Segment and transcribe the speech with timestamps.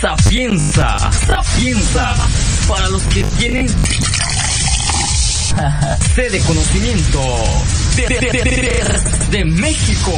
[0.00, 0.96] Sapienza,
[1.26, 2.14] sapienza,
[2.66, 3.68] para los que tienen
[6.14, 7.20] sede de conocimiento
[7.96, 8.08] de,
[9.30, 10.14] de, México.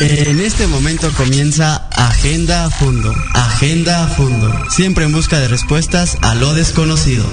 [0.00, 3.14] En este momento comienza Agenda a Fondo.
[3.34, 4.52] Agenda a Fondo.
[4.70, 7.24] Siempre en busca de respuestas a lo desconocido.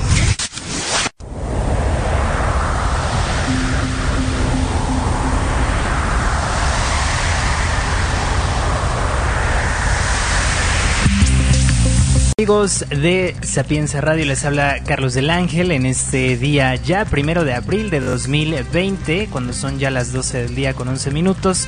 [12.45, 17.55] Amigos de Sapienza Radio, les habla Carlos del Ángel en este día ya, primero de
[17.55, 21.67] abril de 2020, cuando son ya las 12 del día con 11 minutos.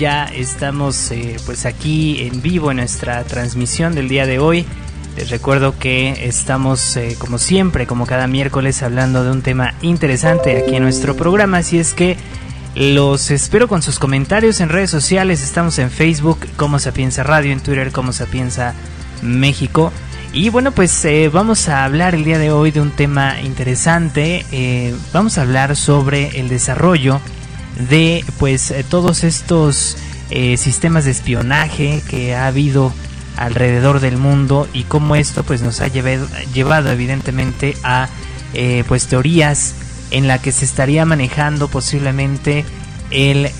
[0.00, 4.66] Ya estamos eh, pues aquí en vivo en nuestra transmisión del día de hoy.
[5.16, 10.58] Les recuerdo que estamos eh, como siempre, como cada miércoles, hablando de un tema interesante
[10.58, 11.58] aquí en nuestro programa.
[11.58, 12.16] Así es que
[12.74, 15.44] los espero con sus comentarios en redes sociales.
[15.44, 18.74] Estamos en Facebook como Sapienza Radio, en Twitter como Sapienza
[19.22, 19.92] México.
[20.32, 24.46] Y bueno, pues eh, vamos a hablar el día de hoy de un tema interesante.
[24.50, 27.20] Eh, vamos a hablar sobre el desarrollo
[27.90, 29.96] de pues eh, todos estos
[30.56, 32.90] sistemas de espionaje que ha habido
[33.36, 38.08] alrededor del mundo y cómo esto pues nos ha llevado, llevado evidentemente a
[38.88, 39.74] pues teorías
[40.10, 42.64] en la que se estaría manejando posiblemente
[43.10, 43.50] el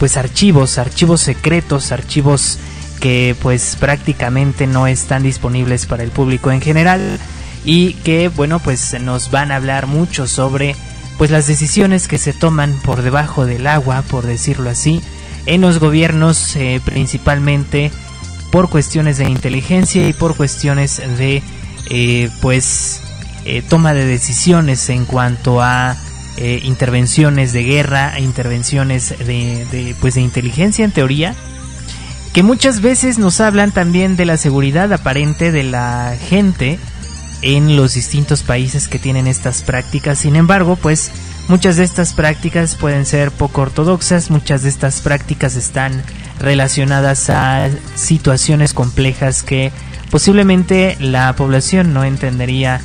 [0.00, 2.58] pues archivos archivos secretos archivos
[3.00, 7.18] que pues prácticamente no están disponibles para el público en general
[7.64, 10.76] y que bueno pues nos van a hablar mucho sobre
[11.18, 15.00] pues las decisiones que se toman por debajo del agua por decirlo así
[15.46, 17.90] en los gobiernos eh, principalmente
[18.50, 21.42] por cuestiones de inteligencia y por cuestiones de
[21.90, 23.00] eh, pues
[23.44, 25.96] eh, toma de decisiones en cuanto a
[26.36, 31.34] eh, intervenciones de guerra, intervenciones de, de, pues de inteligencia en teoría,
[32.36, 36.78] que muchas veces nos hablan también de la seguridad aparente de la gente
[37.40, 40.18] en los distintos países que tienen estas prácticas.
[40.18, 41.10] Sin embargo, pues
[41.48, 46.02] muchas de estas prácticas pueden ser poco ortodoxas, muchas de estas prácticas están
[46.38, 49.72] relacionadas a situaciones complejas que
[50.10, 52.82] posiblemente la población no entendería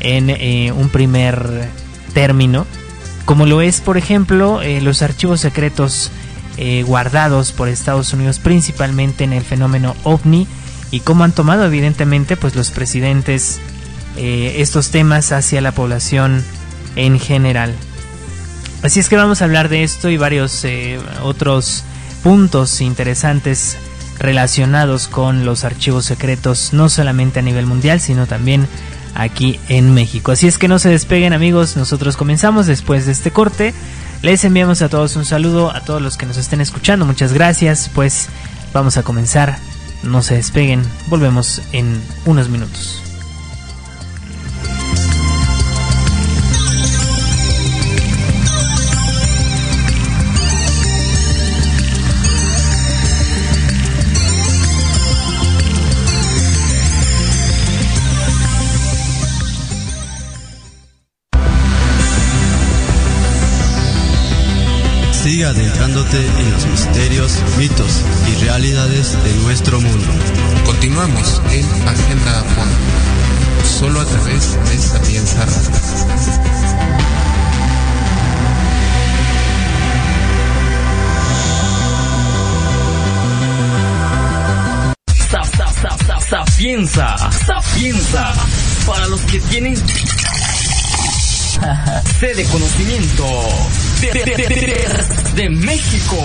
[0.00, 1.68] en eh, un primer
[2.14, 2.66] término,
[3.26, 6.10] como lo es, por ejemplo, eh, los archivos secretos
[6.56, 10.46] eh, guardados por Estados Unidos principalmente en el fenómeno ovni
[10.90, 13.60] y cómo han tomado evidentemente pues los presidentes
[14.16, 16.42] eh, estos temas hacia la población
[16.96, 17.74] en general.
[18.82, 21.84] Así es que vamos a hablar de esto y varios eh, otros
[22.22, 23.76] puntos interesantes
[24.18, 28.66] relacionados con los archivos secretos, no solamente a nivel mundial, sino también
[29.14, 30.32] aquí en México.
[30.32, 33.74] Así es que no se despeguen amigos, nosotros comenzamos después de este corte.
[34.22, 37.90] Les enviamos a todos un saludo, a todos los que nos estén escuchando, muchas gracias,
[37.94, 38.28] pues
[38.72, 39.58] vamos a comenzar,
[40.02, 43.05] no se despeguen, volvemos en unos minutos.
[65.26, 70.06] Siga adentrándote en los misterios, mitos y realidades de nuestro mundo.
[70.64, 72.76] Continuamos en Agenda a Fondo,
[73.64, 75.72] solo a través de Sapienza Radio.
[85.28, 88.32] Sa, sa, sa, sa, sapienza, sapienza,
[88.86, 89.76] para los que tienen
[92.20, 93.26] sede de conocimiento
[94.00, 96.16] de, de, México.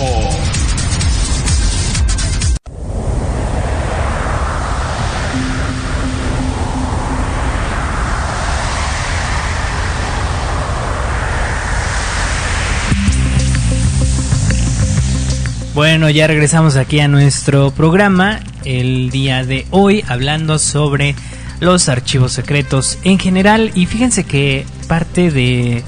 [15.74, 21.14] Bueno, ya regresamos aquí a nuestro programa el día de hoy hablando sobre
[21.60, 25.82] los archivos secretos en general y fíjense que parte de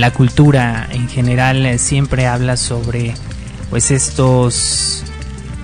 [0.00, 3.14] la cultura en general eh, siempre habla sobre
[3.70, 5.04] pues estos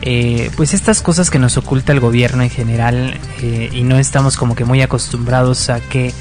[0.03, 4.37] eh, pues estas cosas que nos oculta el gobierno en general eh, y no estamos
[4.37, 6.13] como que muy acostumbrados a que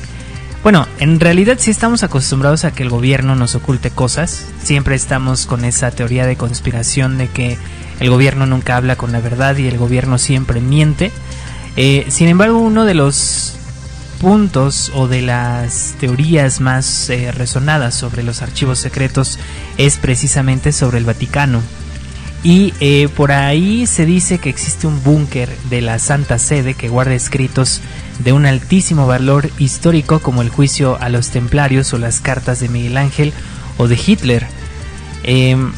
[0.64, 4.48] bueno, en realidad sí estamos acostumbrados a que el gobierno nos oculte cosas.
[4.64, 7.58] Siempre estamos con esa teoría de conspiración de que
[8.00, 11.12] el gobierno nunca habla con la verdad y el gobierno siempre miente.
[11.76, 13.58] Eh, sin embargo, uno de los
[14.24, 19.38] puntos o de las teorías más eh, resonadas sobre los archivos secretos
[19.78, 21.62] es precisamente sobre el Vaticano.
[22.42, 26.88] Y eh, por ahí se dice que existe un búnker de la Santa Sede que
[26.88, 27.82] guarda escritos
[28.20, 32.70] de un altísimo valor histórico como el juicio a los templarios o las cartas de
[32.70, 33.34] Miguel Ángel
[33.78, 34.48] o de Hitler.
[35.24, 35.74] Em,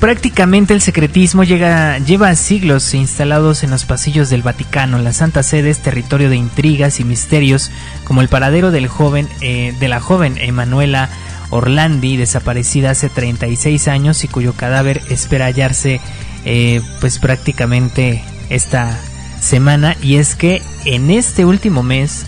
[0.00, 4.98] prácticamente el secretismo llega, lleva siglos instalados en los pasillos del Vaticano.
[4.98, 7.70] La Santa Sede es territorio de intrigas y misterios
[8.04, 11.10] como el paradero del joven, eh, de la joven Emanuela
[11.50, 16.00] Orlandi, desaparecida hace 36 años y cuyo cadáver espera hallarse
[16.46, 18.98] eh, pues prácticamente esta
[19.40, 19.96] semana.
[20.00, 22.24] Y es que en este último mes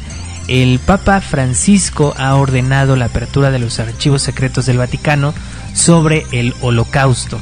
[0.47, 5.33] el Papa Francisco ha ordenado la apertura de los archivos secretos del Vaticano
[5.73, 7.41] sobre el holocausto.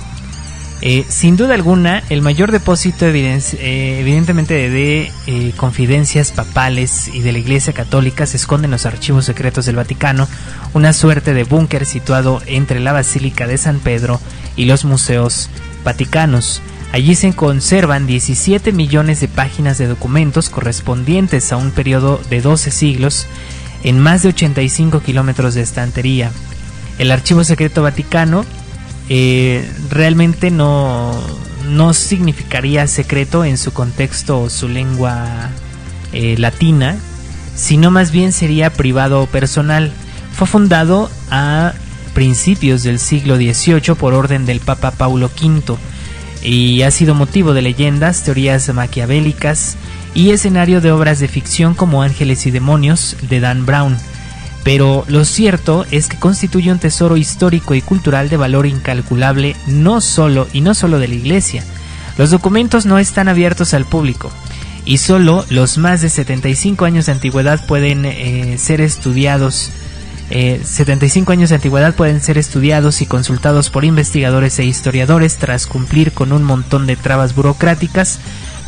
[0.83, 7.33] Eh, sin duda alguna, el mayor depósito eh, evidentemente de, eh, confidencias papales y de
[7.33, 10.27] la Iglesia Católica se esconde en los archivos secretos del Vaticano,
[10.73, 14.21] una suerte de búnker situado entre la Basílica de San Pedro
[14.57, 15.51] y los museos
[15.85, 16.63] vaticanos.
[16.93, 22.71] Allí se conservan 17 millones de páginas de documentos correspondientes a un periodo de 12
[22.71, 23.27] siglos
[23.85, 26.31] en más de 85 kilómetros de estantería.
[26.99, 28.45] El Archivo Secreto Vaticano
[29.13, 31.13] eh, realmente no,
[31.69, 35.51] no significaría secreto en su contexto o su lengua
[36.13, 36.97] eh, latina,
[37.57, 39.91] sino más bien sería privado o personal.
[40.33, 41.75] Fue fundado a
[42.15, 45.77] principios del siglo XVIII por orden del Papa Paulo V
[46.45, 49.77] y ha sido motivo de leyendas, teorías maquiavélicas
[50.15, 53.97] y escenario de obras de ficción como Ángeles y Demonios de Dan Brown
[54.63, 60.01] pero lo cierto es que constituye un tesoro histórico y cultural de valor incalculable no
[60.01, 61.65] solo y no solo de la Iglesia.
[62.19, 64.31] Los documentos no están abiertos al público
[64.85, 69.71] y solo los más de 75 años de antigüedad pueden eh, ser estudiados.
[70.31, 75.67] 75 eh, años de antigüedad pueden ser estudiados y consultados por investigadores e historiadores tras
[75.67, 78.21] cumplir con un montón de trabas burocráticas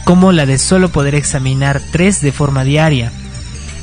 [0.05, 3.13] como la de solo poder examinar tres de forma diaria.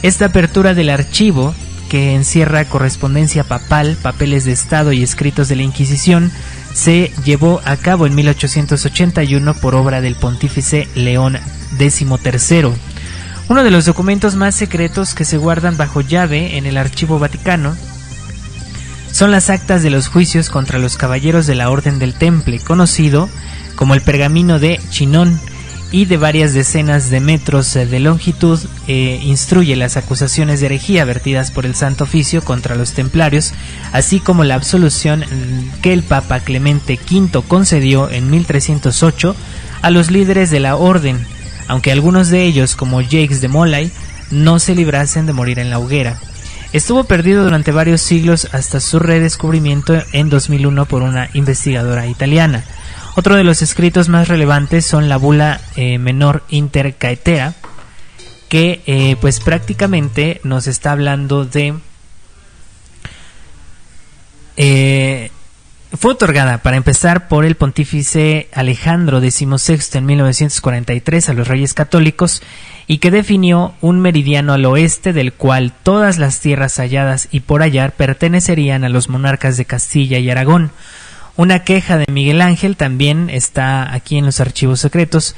[0.02, 1.54] Esta apertura del archivo
[1.90, 6.32] que encierra correspondencia papal, papeles de Estado y escritos de la Inquisición,
[6.74, 11.38] se llevó a cabo en 1881 por obra del pontífice León
[11.78, 12.72] XIII.
[13.50, 17.76] Uno de los documentos más secretos que se guardan bajo llave en el Archivo Vaticano
[19.12, 23.28] son las actas de los juicios contra los caballeros de la Orden del Temple, conocido
[23.76, 25.40] como el Pergamino de Chinón,
[25.92, 31.52] y de varias decenas de metros de longitud eh, instruye las acusaciones de herejía vertidas
[31.52, 33.54] por el Santo Oficio contra los templarios,
[33.92, 39.36] así como la absolución mm, que el Papa Clemente V concedió en 1308
[39.82, 41.26] a los líderes de la orden,
[41.68, 43.92] aunque algunos de ellos, como Jacques de Molay,
[44.32, 46.20] no se librasen de morir en la hoguera.
[46.72, 52.64] Estuvo perdido durante varios siglos hasta su redescubrimiento en 2001 por una investigadora italiana.
[53.16, 57.54] Otro de los escritos más relevantes son la bula eh, menor intercaetera,
[58.48, 61.76] que eh, pues prácticamente nos está hablando de...
[64.58, 65.32] Eh,
[65.98, 72.44] fue otorgada, para empezar, por el pontífice Alejandro XVI en 1943 a los reyes católicos
[72.86, 77.62] y que definió un meridiano al oeste del cual todas las tierras halladas y por
[77.62, 80.72] hallar pertenecerían a los monarcas de Castilla y Aragón,
[81.40, 85.38] una queja de Miguel Ángel también está aquí en los archivos secretos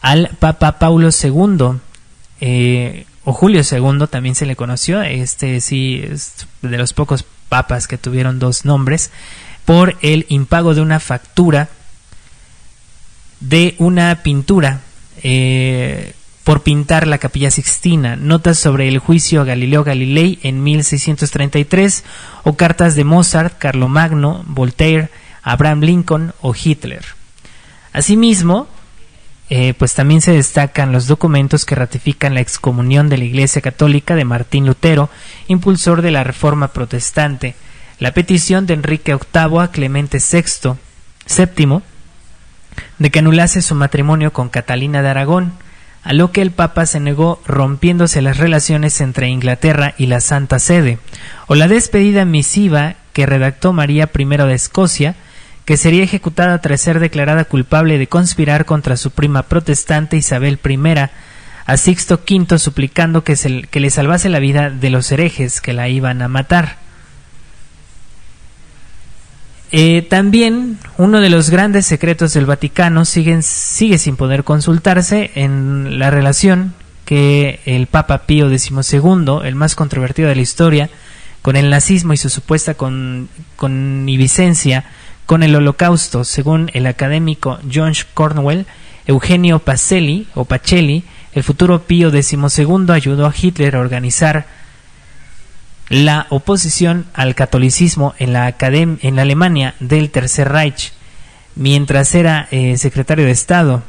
[0.00, 1.80] al Papa Paulo II.
[2.40, 7.88] Eh, o Julio II también se le conoció, este sí es de los pocos papas
[7.88, 9.10] que tuvieron dos nombres,
[9.64, 11.68] por el impago de una factura
[13.40, 14.78] de una pintura
[15.24, 16.14] eh,
[16.44, 22.04] por pintar la capilla Sixtina, notas sobre el juicio a Galileo Galilei en 1633
[22.44, 25.10] o cartas de Mozart, Carlomagno, Voltaire,
[25.42, 27.04] Abraham Lincoln o Hitler.
[27.92, 28.68] Asimismo,
[29.50, 34.14] eh, pues también se destacan los documentos que ratifican la excomunión de la Iglesia Católica
[34.14, 35.10] de Martín Lutero,
[35.48, 37.54] impulsor de la Reforma Protestante,
[37.98, 40.76] la petición de Enrique VIII a Clemente VI,
[41.28, 41.82] VII
[42.98, 45.52] de que anulase su matrimonio con Catalina de Aragón,
[46.02, 50.58] a lo que el Papa se negó rompiéndose las relaciones entre Inglaterra y la Santa
[50.58, 50.98] Sede,
[51.46, 55.14] o la despedida misiva que redactó María I de Escocia,
[55.64, 60.78] que sería ejecutada tras ser declarada culpable de conspirar contra su prima protestante Isabel I,
[61.64, 65.72] a Sixto V suplicando que, se, que le salvase la vida de los herejes que
[65.72, 66.82] la iban a matar.
[69.74, 76.10] Eh, también uno de los grandes secretos del Vaticano sigue sin poder consultarse en la
[76.10, 76.74] relación
[77.06, 78.80] que el Papa Pío XII,
[79.44, 80.90] el más controvertido de la historia,
[81.40, 84.84] con el nazismo y su supuesta con, conniviscencia
[85.32, 86.24] con el holocausto.
[86.24, 88.66] Según el académico John Cornwell,
[89.06, 92.36] Eugenio Pacelli o Pacelli, el futuro Pío XII
[92.90, 94.44] ayudó a Hitler a organizar
[95.88, 100.92] la oposición al catolicismo en la, en la Alemania del Tercer Reich,
[101.56, 103.82] mientras era eh, secretario de Estado.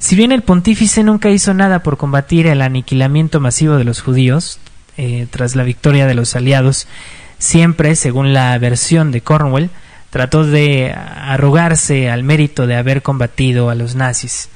[0.00, 4.58] Si bien el pontífice nunca hizo nada por combatir el aniquilamiento masivo de los judíos,
[4.96, 6.88] eh, tras la victoria de los aliados,
[7.38, 9.70] siempre, según la versión de Cornwell,
[10.10, 14.48] trató de arrogarse al mérito de haber combatido a los nazis.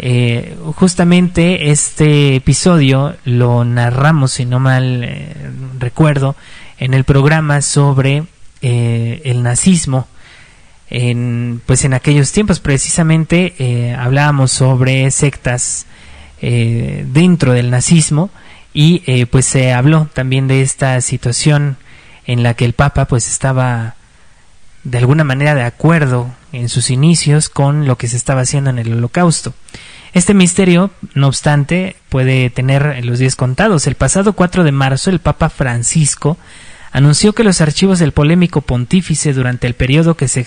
[0.00, 5.34] Eh, justamente este episodio lo narramos, si no mal eh,
[5.78, 6.36] recuerdo,
[6.78, 8.24] en el programa sobre
[8.62, 10.08] eh, el nazismo.
[10.90, 15.84] En, pues en aquellos tiempos precisamente hablábamos sobre sectas
[16.40, 18.30] dentro del nazismo
[18.72, 21.76] y pues se habló también de esta situación
[22.26, 23.96] en la que el Papa pues estaba
[24.90, 28.78] de alguna manera de acuerdo en sus inicios con lo que se estaba haciendo en
[28.78, 29.54] el holocausto.
[30.14, 33.86] Este misterio, no obstante, puede tener los días contados.
[33.86, 36.38] El pasado 4 de marzo, el Papa Francisco
[36.92, 40.44] anunció que los archivos del polémico pontífice durante el periodo que se,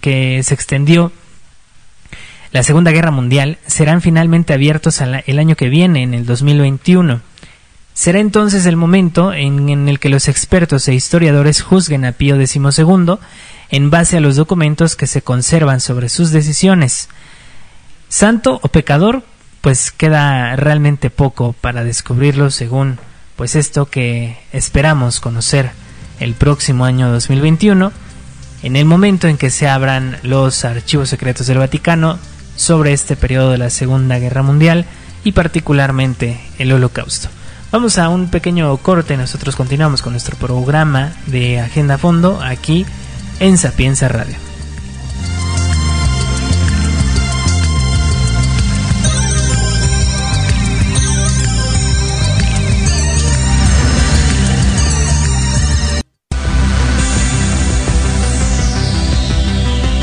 [0.00, 1.12] que se extendió
[2.52, 7.20] la Segunda Guerra Mundial serán finalmente abiertos el año que viene, en el 2021.
[7.94, 12.34] Será entonces el momento en, en, el que los expertos e historiadores juzguen a Pío
[12.34, 13.18] XII
[13.70, 17.08] en base a los documentos que se conservan sobre sus decisiones.
[18.08, 19.22] Santo o pecador,
[19.60, 22.98] pues queda realmente poco para descubrirlo según
[23.36, 25.70] pues esto que esperamos conocer
[26.18, 27.92] el próximo año 2021,
[28.62, 32.18] en el momento en que se abran los archivos secretos del Vaticano
[32.56, 34.84] sobre este periodo de la Segunda Guerra Mundial
[35.24, 37.28] y particularmente el Holocausto.
[37.72, 42.84] Vamos a un pequeño corte, nosotros continuamos con nuestro programa de Agenda Fondo aquí
[43.40, 44.36] en Sapienza Radio.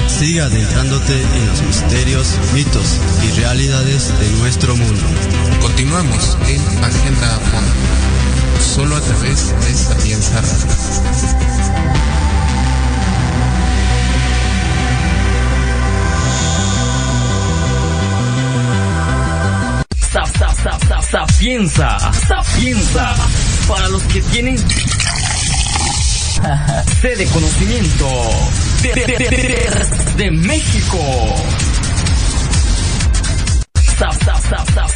[0.07, 5.03] Sigue adentrándote en los misterios, mitos y realidades de nuestro mundo.
[5.61, 10.41] Continuamos en Agenda Fondo, solo a través de Sapienza
[21.11, 21.97] Sapienza,
[22.27, 23.15] sapienza,
[23.67, 24.57] para los que tienen
[27.01, 28.07] sede conocimiento
[30.15, 30.97] de, México.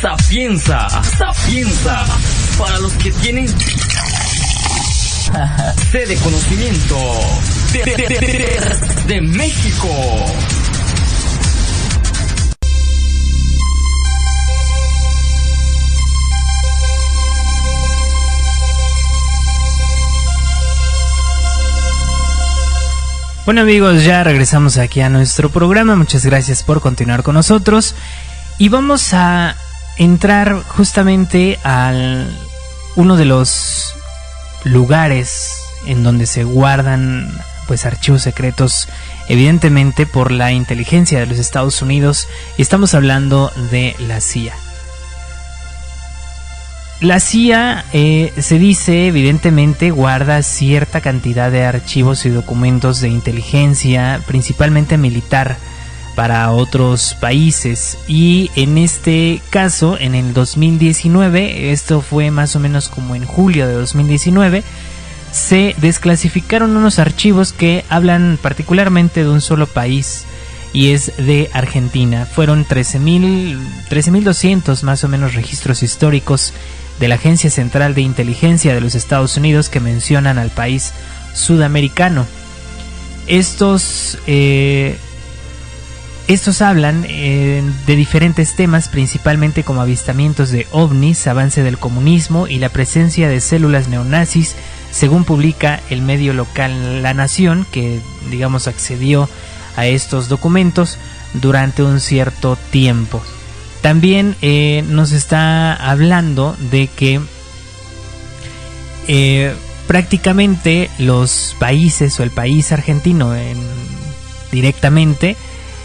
[0.01, 0.87] Sapienza,
[1.17, 2.05] sapienza,
[2.57, 3.47] para los que tienen
[5.91, 6.97] sede conocimiento
[9.07, 9.87] de México.
[23.51, 25.97] Bueno amigos, ya regresamos aquí a nuestro programa.
[25.97, 27.95] Muchas gracias por continuar con nosotros.
[28.57, 29.57] Y vamos a
[29.97, 32.33] entrar justamente al
[32.95, 33.93] uno de los
[34.63, 35.51] lugares
[35.85, 37.29] en donde se guardan
[37.67, 38.87] pues archivos secretos
[39.27, 44.55] evidentemente por la inteligencia de los Estados Unidos y estamos hablando de la CIA.
[47.01, 54.21] La CIA eh, se dice evidentemente guarda cierta cantidad de archivos y documentos de inteligencia,
[54.27, 55.57] principalmente militar,
[56.13, 57.97] para otros países.
[58.07, 63.67] Y en este caso, en el 2019, esto fue más o menos como en julio
[63.67, 64.63] de 2019,
[65.31, 70.25] se desclasificaron unos archivos que hablan particularmente de un solo país
[70.71, 72.27] y es de Argentina.
[72.27, 76.53] Fueron 13.200 13, más o menos registros históricos
[77.01, 80.93] de la Agencia Central de Inteligencia de los Estados Unidos que mencionan al país
[81.33, 82.27] sudamericano.
[83.25, 84.97] Estos, eh,
[86.27, 92.59] estos hablan eh, de diferentes temas, principalmente como avistamientos de ovnis, avance del comunismo y
[92.59, 94.55] la presencia de células neonazis,
[94.91, 99.27] según publica el medio local La Nación, que digamos accedió
[99.75, 100.99] a estos documentos
[101.33, 103.23] durante un cierto tiempo.
[103.81, 107.19] También eh, nos está hablando de que
[109.07, 109.55] eh,
[109.87, 113.33] prácticamente los países o el país argentino
[114.51, 115.35] directamente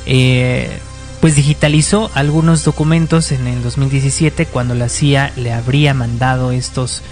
[0.04, 0.78] eh,
[1.20, 7.02] pues digitalizó algunos documentos en el 2017 cuando la CIA le habría mandado estos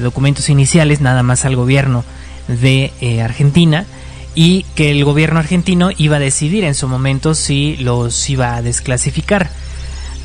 [0.00, 2.04] documentos iniciales nada más al gobierno
[2.46, 2.92] de
[3.22, 3.84] Argentina
[4.34, 8.62] y que el gobierno argentino iba a decidir en su momento si los iba a
[8.62, 9.50] desclasificar.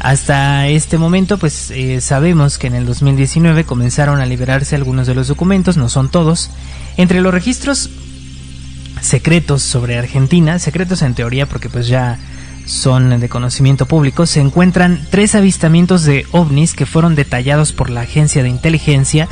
[0.01, 5.13] Hasta este momento, pues eh, sabemos que en el 2019 comenzaron a liberarse algunos de
[5.13, 6.49] los documentos, no son todos.
[6.97, 7.91] Entre los registros
[8.99, 12.17] secretos sobre Argentina, secretos en teoría porque pues ya
[12.65, 18.01] son de conocimiento público, se encuentran tres avistamientos de ovnis que fueron detallados por la
[18.01, 19.29] agencia de inteligencia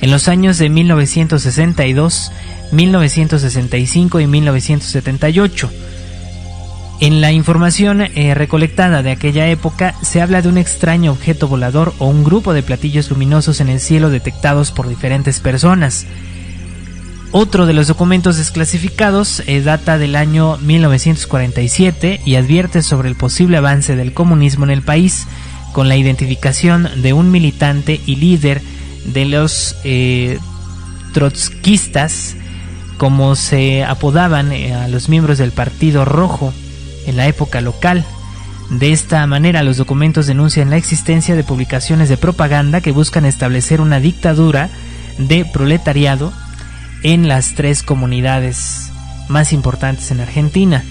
[0.00, 2.32] en los años de 1962,
[2.72, 5.70] 1965 y 1978.
[7.00, 11.94] En la información eh, recolectada de aquella época se habla de un extraño objeto volador
[11.98, 16.06] o un grupo de platillos luminosos en el cielo detectados por diferentes personas.
[17.30, 23.58] Otro de los documentos desclasificados eh, data del año 1947 y advierte sobre el posible
[23.58, 25.28] avance del comunismo en el país
[25.72, 28.60] con la identificación de un militante y líder
[29.04, 30.38] de los eh,
[31.12, 32.34] trotskistas,
[32.96, 36.52] como se apodaban eh, a los miembros del Partido Rojo
[37.08, 38.04] en la época local.
[38.70, 43.80] De esta manera, los documentos denuncian la existencia de publicaciones de propaganda que buscan establecer
[43.80, 44.68] una dictadura
[45.18, 46.32] de proletariado
[47.02, 48.90] en las tres comunidades
[49.28, 50.84] más importantes en Argentina.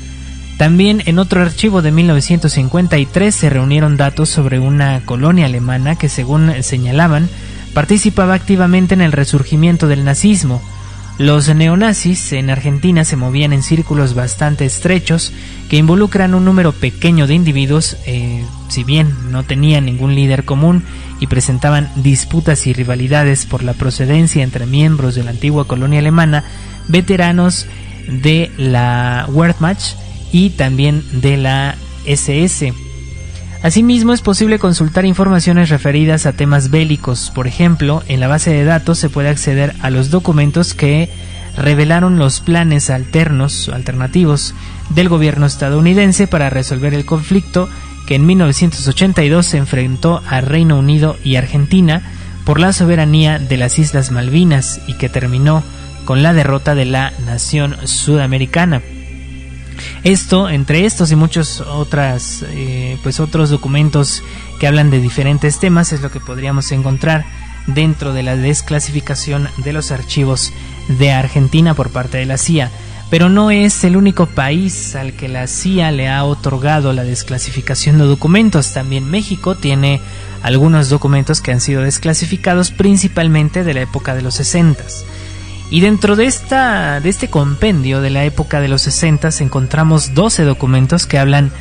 [0.57, 6.51] También en otro archivo de 1953 se reunieron datos sobre una colonia alemana que según
[6.63, 7.29] señalaban
[7.75, 10.61] participaba activamente en el resurgimiento del nazismo.
[11.17, 15.33] Los neonazis en Argentina se movían en círculos bastante estrechos
[15.67, 20.83] que involucran un número pequeño de individuos, eh, si bien no tenían ningún líder común
[21.19, 26.43] y presentaban disputas y rivalidades por la procedencia entre miembros de la antigua colonia alemana,
[26.87, 27.65] veteranos
[28.07, 29.97] de la Wehrmacht
[30.31, 32.86] y también de la SS.
[33.63, 37.31] Asimismo, es posible consultar informaciones referidas a temas bélicos.
[37.33, 41.09] Por ejemplo, en la base de datos se puede acceder a los documentos que
[41.57, 44.53] revelaron los planes alternos, alternativos
[44.89, 47.67] del gobierno estadounidense para resolver el conflicto
[48.05, 52.03] que en 1982 se enfrentó a Reino Unido y Argentina
[52.45, 55.63] por la soberanía de las Islas Malvinas y que terminó
[56.05, 58.81] con la derrota de la nación sudamericana.
[60.07, 64.23] Esto, entre estos y muchos otras, eh, pues otros documentos
[64.57, 67.25] que hablan de diferentes temas, es lo que podríamos encontrar
[67.65, 70.53] dentro de la desclasificación de los archivos
[70.87, 72.71] de Argentina por parte de la CIA.
[73.09, 77.97] Pero no es el único país al que la CIA le ha otorgado la desclasificación
[77.97, 78.71] de documentos.
[78.71, 79.99] También México tiene
[80.41, 84.85] algunos documentos que han sido desclasificados principalmente de la época de los 60.
[85.69, 90.43] Y dentro de, esta, de este compendio de la época de los 60 encontramos 12
[90.43, 91.51] documentos que hablan,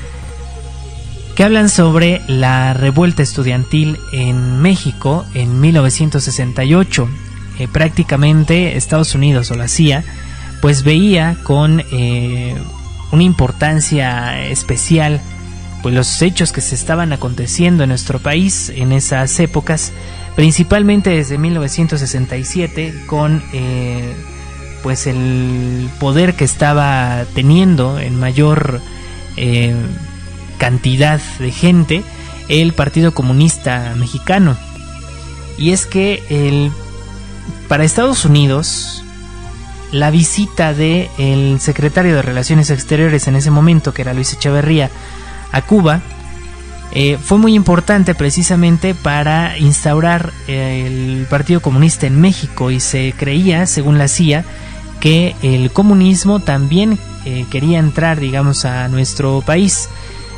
[1.34, 7.08] que hablan sobre la revuelta estudiantil en México en 1968.
[7.58, 10.04] Eh, prácticamente Estados Unidos o la CIA
[10.60, 12.54] pues veía con eh,
[13.12, 15.20] una importancia especial
[15.82, 19.92] pues los hechos que se estaban aconteciendo en nuestro país en esas épocas
[20.36, 24.14] principalmente desde 1967 con eh,
[24.82, 28.80] pues el poder que estaba teniendo en mayor
[29.36, 29.74] eh,
[30.58, 32.04] cantidad de gente
[32.48, 34.56] el Partido Comunista Mexicano.
[35.58, 36.70] Y es que el
[37.66, 39.02] para Estados Unidos
[39.90, 44.90] la visita de el secretario de Relaciones Exteriores en ese momento que era Luis Echeverría
[45.50, 46.02] a Cuba
[46.98, 53.66] eh, fue muy importante precisamente para instaurar el Partido Comunista en México y se creía,
[53.66, 54.46] según la CIA,
[54.98, 59.90] que el comunismo también eh, quería entrar, digamos, a nuestro país.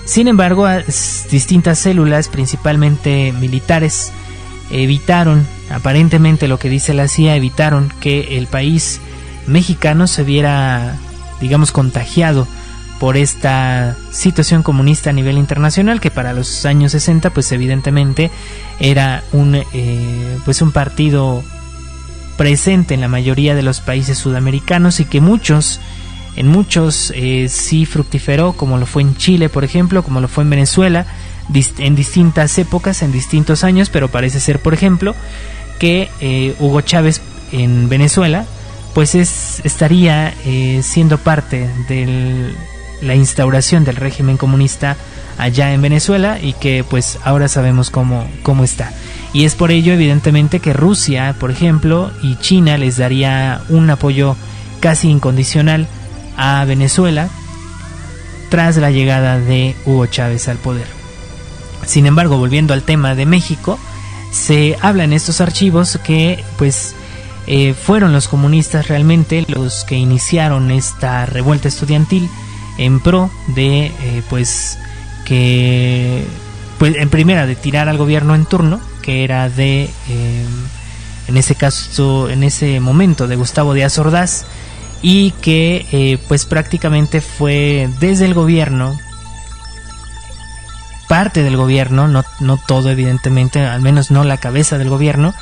[0.05, 0.67] Sin embargo,
[1.31, 4.11] distintas células, principalmente militares,
[4.73, 9.01] evitaron, aparentemente lo que dice la CIA, evitaron que el país
[9.47, 10.97] mexicano se viera,
[11.41, 12.49] digamos, contagiado
[12.99, 18.31] por esta situación comunista a nivel internacional que para los años 60 pues evidentemente
[18.81, 21.43] era un eh, pues un partido
[22.37, 25.81] presente en la mayoría de los países sudamericanos y que muchos
[26.37, 30.45] en muchos eh, sí fructiferó como lo fue en Chile por ejemplo como lo fue
[30.45, 31.07] en Venezuela
[31.79, 35.15] en distintas épocas en distintos años pero parece ser por ejemplo
[35.79, 38.45] que eh, Hugo Chávez en Venezuela
[38.95, 40.35] pues es, estaría
[40.83, 42.57] siendo parte del
[43.01, 44.97] la instauración del régimen comunista
[45.39, 48.93] allá en Venezuela y que pues ahora sabemos cómo, cómo está.
[49.33, 54.37] Y es por ello evidentemente que Rusia, por ejemplo, y China les daría un apoyo
[54.81, 55.87] casi incondicional
[56.37, 57.29] a Venezuela
[58.49, 60.87] tras la llegada de Hugo Chávez al poder.
[61.87, 63.79] Sin embargo, volviendo al tema de México,
[64.33, 66.95] se habla en estos archivos que pues
[67.47, 72.29] eh, fueron los comunistas realmente los que iniciaron esta revuelta estudiantil
[72.79, 74.79] en pro de eh, pues
[75.25, 76.25] que
[76.79, 80.47] pues en primera de tirar al gobierno en turno que era de eh,
[81.27, 84.47] en ese caso en ese momento de Gustavo Díaz Ordaz
[85.03, 88.99] y que pues prácticamente fue desde el gobierno
[91.09, 95.35] parte del gobierno no, no todo evidentemente al menos no la cabeza del gobierno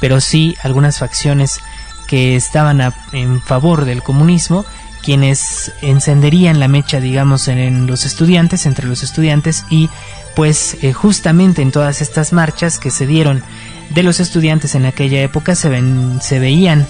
[0.00, 1.60] pero sí algunas facciones
[2.06, 2.80] que estaban
[3.12, 4.64] en favor del comunismo,
[5.04, 9.90] quienes encenderían la mecha, digamos, en, los estudiantes, entre los estudiantes, y
[10.34, 13.42] pues eh, justamente en todas estas marchas que se dieron
[13.90, 16.86] de los estudiantes en aquella época se, ven, se veían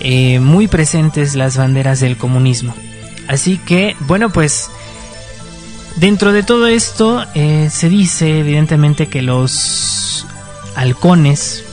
[0.00, 2.74] eh, muy presentes las banderas del comunismo.
[3.26, 4.70] Así que, bueno, pues
[5.96, 10.26] dentro de todo esto eh, se dice evidentemente que los
[10.76, 11.64] halcones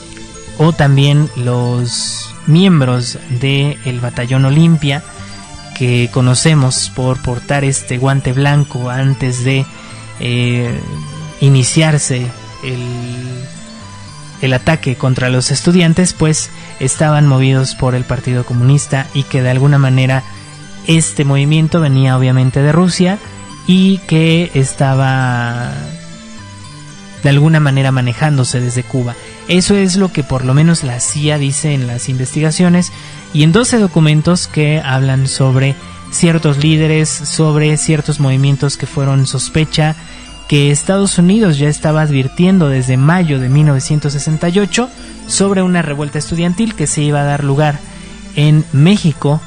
[0.58, 5.02] o también los miembros del el batallón Olimpia
[5.76, 9.64] que conocemos por portar este guante blanco antes de
[10.20, 10.78] eh,
[11.40, 12.26] iniciarse
[12.62, 13.44] el,
[14.42, 19.50] el ataque contra los estudiantes pues estaban movidos por el Partido Comunista y que de
[19.50, 20.22] alguna manera
[20.86, 23.18] este movimiento venía obviamente de Rusia
[23.66, 25.72] y que estaba
[27.22, 29.14] de alguna manera manejándose desde Cuba.
[29.48, 32.92] Eso es lo que por lo menos la CIA dice en las investigaciones
[33.32, 35.74] y en 12 documentos que hablan sobre
[36.10, 39.96] ciertos líderes, sobre ciertos movimientos que fueron sospecha,
[40.48, 44.90] que Estados Unidos ya estaba advirtiendo desde mayo de 1968
[45.26, 47.78] sobre una revuelta estudiantil que se iba a dar lugar
[48.36, 49.40] en México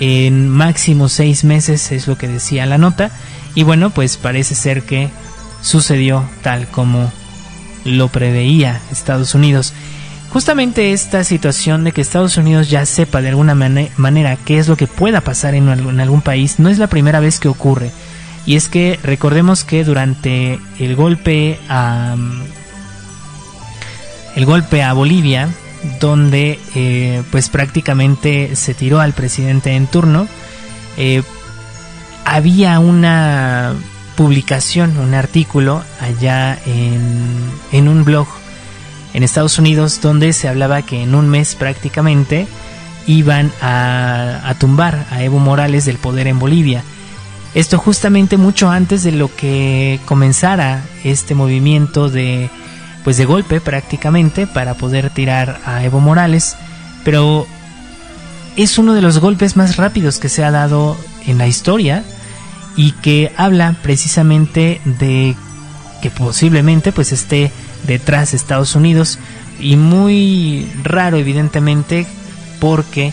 [0.00, 3.10] en máximo seis meses, es lo que decía la nota,
[3.54, 5.10] y bueno, pues parece ser que
[5.60, 7.12] sucedió tal como
[7.84, 9.72] lo preveía Estados Unidos.
[10.32, 14.76] Justamente esta situación de que Estados Unidos ya sepa de alguna manera qué es lo
[14.76, 17.90] que pueda pasar en, algún país no es la primera vez que ocurre.
[18.46, 22.16] Y es que recordemos que durante el golpe a
[24.36, 25.48] el golpe a Bolivia,
[26.00, 30.28] donde eh, pues prácticamente se tiró al presidente en turno,
[30.96, 31.22] eh,
[32.24, 33.74] había una
[34.16, 38.26] publicación, un artículo allá en, un blog
[39.14, 42.46] en Estados Unidos donde se hablaba que en un mes prácticamente
[43.06, 46.82] iban a, tumbar a Evo Morales del poder en Bolivia.
[47.54, 52.50] Esto justamente mucho antes de lo que comenzara este movimiento de
[53.02, 56.56] pues de golpe prácticamente para poder tirar a Evo Morales,
[57.02, 57.46] pero
[58.56, 62.04] es uno de los golpes más rápidos que se ha dado en la historia
[62.80, 65.36] y que habla precisamente de
[66.00, 67.52] que posiblemente pues esté
[67.86, 69.18] detrás de Estados Unidos
[69.60, 72.06] y muy raro evidentemente
[72.58, 73.12] porque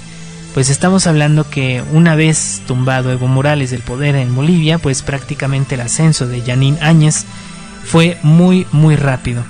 [0.53, 5.75] pues estamos hablando que una vez tumbado Evo Morales del poder en Bolivia pues prácticamente
[5.75, 7.25] el ascenso de Yanin Áñez
[7.83, 9.43] fue muy muy rápido.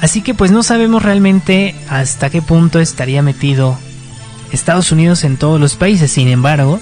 [0.00, 3.78] Así que pues no sabemos realmente hasta qué punto estaría metido
[4.52, 6.10] Estados Unidos en todos los países.
[6.10, 6.80] Sin embargo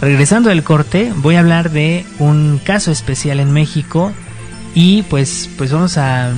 [0.00, 4.12] Regresando del corte, voy a hablar de un caso especial en México
[4.74, 6.30] y pues pues vamos a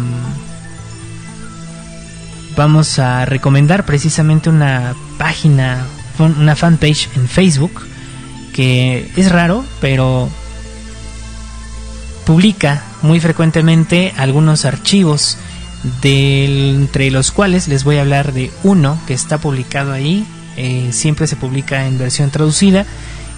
[2.57, 5.85] vamos a recomendar precisamente una página,
[6.19, 7.83] una fanpage en Facebook
[8.55, 10.31] que es raro, pero
[12.25, 15.37] publica muy frecuentemente algunos archivos
[16.03, 21.27] entre los cuales les voy a hablar de uno que está publicado ahí, eh, siempre
[21.27, 22.87] se publica en versión traducida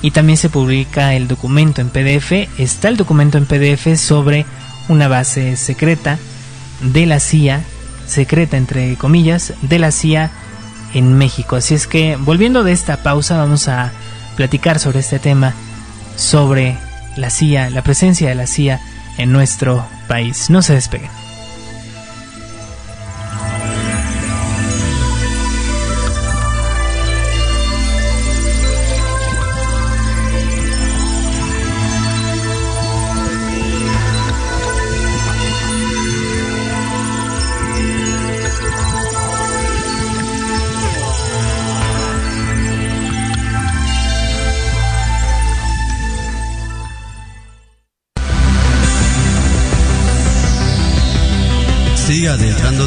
[0.03, 2.33] y también se publica el documento en PDF.
[2.59, 4.45] Está el documento en PDF sobre
[4.89, 6.19] una base secreta
[6.83, 7.63] de la CIA,
[8.07, 10.31] secreta entre comillas, de la CIA
[10.93, 11.57] en México.
[11.57, 13.93] Así es que volviendo de esta pausa vamos a
[14.37, 15.55] platicar sobre este tema,
[16.17, 16.77] sobre
[17.17, 18.81] la CIA, la presencia de la CIA
[19.19, 20.51] en nuestro país.
[20.51, 21.22] No se despeguen.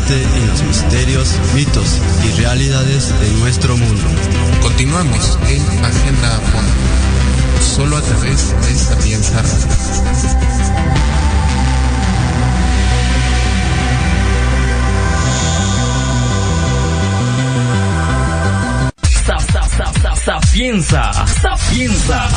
[0.05, 4.03] Adentrándote en los misterios, mitos y realidades de nuestro mundo.
[4.61, 6.71] Continuamos en Agenda a Fondo,
[7.75, 9.43] solo a través de Sapienza
[20.25, 22.27] Sapienza, Sapienza,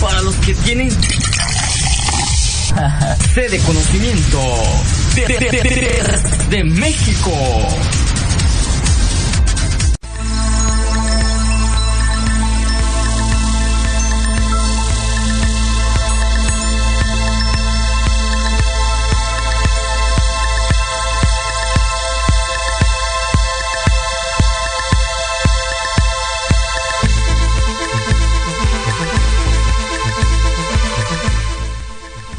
[0.00, 0.90] para los que tienen
[3.34, 3.58] sede
[6.50, 8.03] de México.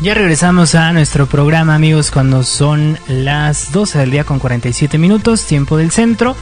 [0.06, 5.48] Ya regresamos a nuestro programa, amigos, cuando son las 12 del día con 47 minutos,
[5.48, 6.36] tiempo del centro.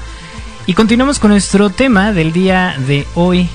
[0.65, 3.47] Y continuamos con nuestro tema del día de hoy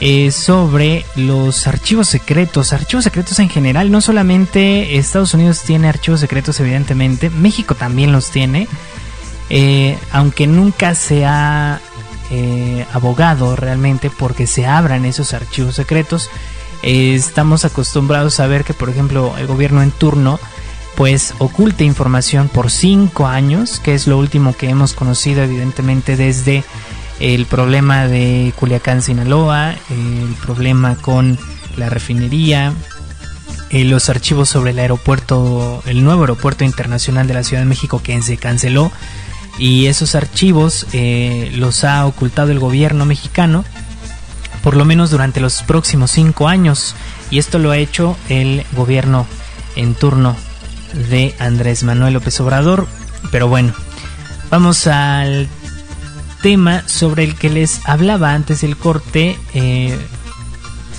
[0.00, 2.72] eh, sobre los archivos secretos.
[2.72, 8.30] Archivos secretos en general, no solamente Estados Unidos tiene archivos secretos, evidentemente, México también los
[8.30, 8.68] tiene.
[9.50, 11.78] Eh, aunque nunca se ha
[12.30, 16.30] eh, abogado realmente porque se abran esos archivos secretos
[16.84, 20.38] estamos acostumbrados a ver que, por ejemplo, el gobierno en turno
[20.96, 26.64] pues oculta información por cinco años, que es lo último que hemos conocido evidentemente desde
[27.20, 31.38] el problema de Culiacán, Sinaloa, el problema con
[31.76, 32.72] la refinería,
[33.70, 38.00] eh, los archivos sobre el aeropuerto, el nuevo aeropuerto internacional de la Ciudad de México
[38.02, 38.92] que se canceló
[39.58, 43.64] y esos archivos eh, los ha ocultado el gobierno mexicano
[44.64, 46.96] por lo menos durante los próximos cinco años.
[47.30, 49.26] Y esto lo ha hecho el gobierno
[49.76, 50.34] en turno
[51.10, 52.88] de Andrés Manuel López Obrador.
[53.30, 53.74] Pero bueno,
[54.50, 55.48] vamos al
[56.42, 59.98] tema sobre el que les hablaba antes del corte, eh,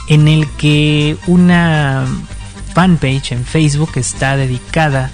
[0.10, 2.06] en el que una
[2.76, 5.10] fanpage en Facebook está dedicada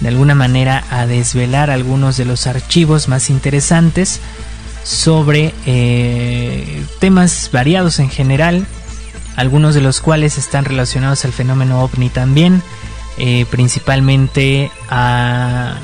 [0.00, 4.20] de alguna manera a desvelar algunos de los archivos más interesantes
[4.84, 8.66] sobre eh, temas variados en general,
[9.34, 12.62] algunos de los cuales están relacionados al fenómeno ovni también,
[13.18, 15.78] eh, principalmente a,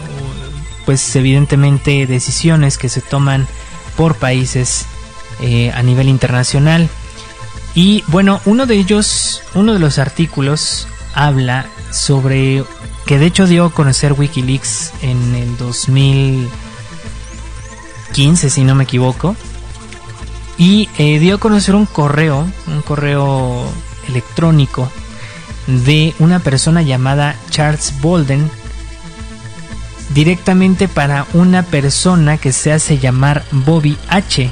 [0.84, 3.48] pues evidentemente decisiones que se toman
[3.96, 4.84] por países
[5.40, 6.88] eh, a nivel internacional.
[7.74, 12.64] Y bueno, uno de ellos, uno de los artículos habla sobre
[13.06, 16.48] que de hecho dio a conocer Wikileaks en el 2000
[18.12, 19.36] 15 si no me equivoco.
[20.58, 23.64] Y eh, dio a conocer un correo, un correo
[24.08, 24.90] electrónico
[25.66, 28.50] de una persona llamada Charles Bolden
[30.14, 34.50] directamente para una persona que se hace llamar Bobby H.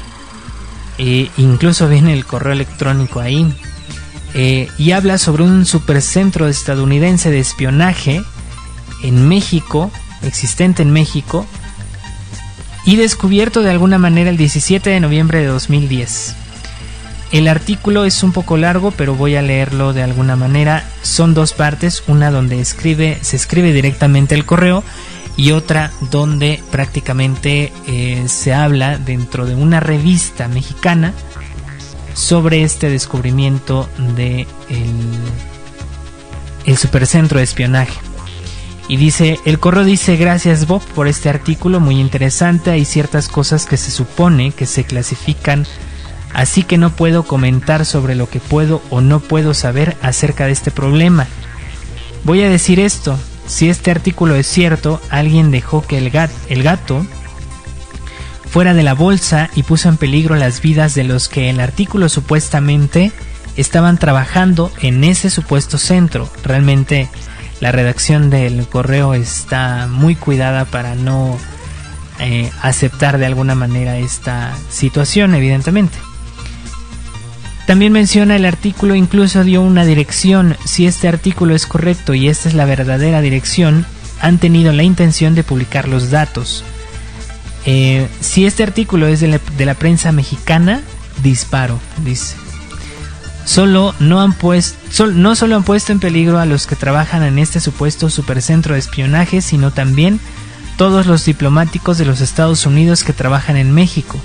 [0.99, 3.55] Eh, incluso viene el correo electrónico ahí.
[4.35, 8.23] Eh, y habla sobre un supercentro estadounidense de espionaje
[9.03, 9.91] en México,
[10.23, 11.47] existente en México,
[12.85, 16.35] y descubierto de alguna manera el 17 de noviembre de 2010.
[17.31, 20.85] El artículo es un poco largo, pero voy a leerlo de alguna manera.
[21.03, 24.83] Son dos partes, una donde se escribe directamente el correo
[25.37, 31.13] y otra donde prácticamente eh, se habla dentro de una revista mexicana
[32.15, 34.47] sobre este descubrimiento de
[36.65, 38.08] el supercentro de espionaje.
[38.89, 43.67] Y dice, el correo dice, gracias Bob por este artículo muy interesante, hay ciertas cosas
[43.67, 45.67] que se supone que se clasifican,
[46.33, 50.53] así que no puedo comentar sobre lo que puedo o no puedo saber acerca de
[50.53, 51.27] este problema.
[52.25, 56.11] Voy a decir esto, si este artículo es cierto, alguien dejó que el,
[56.49, 57.07] el gato
[58.51, 62.09] fuera de la bolsa y puso en peligro las vidas de los que el artículo
[62.09, 63.13] supuestamente
[63.57, 66.29] estaban trabajando en ese supuesto centro.
[66.43, 67.09] Realmente
[67.61, 71.37] la redacción del correo está muy cuidada para no
[72.21, 75.99] eh, aceptar de alguna manera esta situación, evidentemente.
[77.67, 80.57] También menciona el artículo, incluso dio una dirección.
[80.65, 83.85] Si este artículo es correcto y esta es la verdadera dirección,
[84.21, 86.65] han tenido la intención de publicar los datos.
[87.67, 90.81] Eh, si este artículo es de la prensa mexicana,
[91.23, 92.37] disparo, dice.
[93.49, 97.39] Solo no, han puesto, no solo han puesto en peligro a los que trabajan en
[97.39, 100.21] este supuesto supercentro de espionaje, sino también
[100.77, 104.21] todos los diplomáticos de los Estados Unidos que trabajan en México.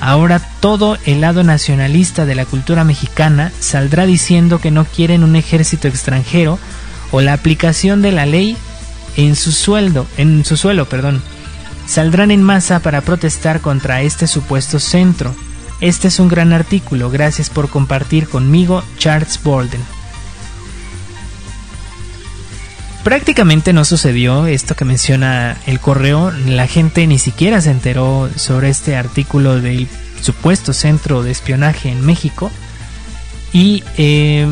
[0.00, 5.36] Ahora todo el lado nacionalista de la cultura mexicana saldrá diciendo que no quieren un
[5.36, 6.58] ejército extranjero
[7.10, 8.56] o la aplicación de la ley
[9.18, 11.22] en su sueldo, en su suelo, perdón.
[11.86, 15.34] Saldrán en masa para protestar contra este supuesto centro.
[15.82, 19.80] Este es un gran artículo, gracias por compartir conmigo Charles Bolden.
[23.02, 28.68] Prácticamente no sucedió esto que menciona el correo, la gente ni siquiera se enteró sobre
[28.68, 29.88] este artículo del
[30.20, 32.52] supuesto centro de espionaje en México.
[33.52, 34.46] Y eh,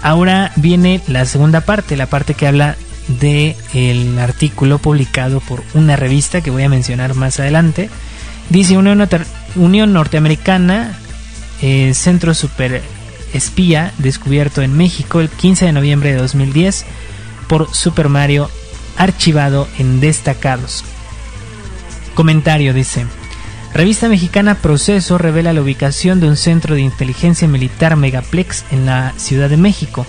[0.00, 2.76] ahora viene la segunda parte, la parte que habla
[3.08, 7.90] de el artículo publicado por una revista que voy a mencionar más adelante.
[8.50, 10.98] Dice Unión, Norteamericana,
[11.62, 12.82] eh, Centro Super
[13.32, 16.84] Espía, descubierto en México el 15 de noviembre de 2010
[17.48, 18.48] por Super Mario,
[18.96, 20.84] archivado en destacados.
[22.14, 23.06] Comentario dice.
[23.74, 29.12] Revista mexicana Proceso revela la ubicación de un centro de inteligencia militar Megaplex en la
[29.16, 30.06] Ciudad de México.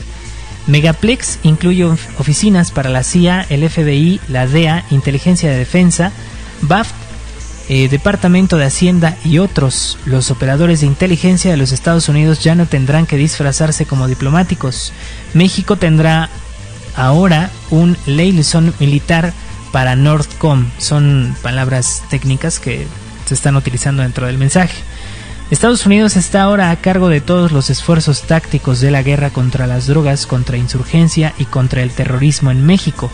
[0.68, 6.12] Megaplex incluye oficinas para la CIA, el FBI, la DEA, Inteligencia de Defensa,
[6.62, 6.94] BAFT,
[7.68, 9.98] eh, Departamento de Hacienda y otros.
[10.06, 14.94] Los operadores de inteligencia de los Estados Unidos ya no tendrán que disfrazarse como diplomáticos.
[15.34, 16.30] México tendrá
[16.96, 19.34] ahora un liaison militar
[19.72, 20.70] para Nordcom.
[20.78, 22.88] Son palabras técnicas que
[23.26, 24.76] se están utilizando dentro del mensaje.
[25.52, 29.68] Estados Unidos está ahora a cargo de todos los esfuerzos tácticos de la guerra contra
[29.68, 33.12] las drogas, contra insurgencia y contra el terrorismo en México.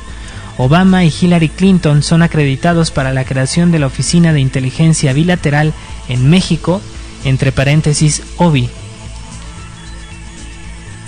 [0.58, 5.74] Obama y Hillary Clinton son acreditados para la creación de la Oficina de Inteligencia Bilateral
[6.08, 6.82] en México,
[7.24, 8.70] entre paréntesis OBI,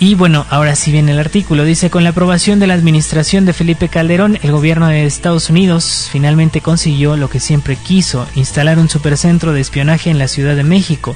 [0.04, 1.64] y bueno, ahora sí viene el artículo.
[1.64, 6.10] Dice, con la aprobación de la administración de Felipe Calderón, el gobierno de Estados Unidos
[6.12, 10.66] finalmente consiguió lo que siempre quiso, instalar un supercentro de espionaje en la Ciudad de
[10.66, 11.16] México.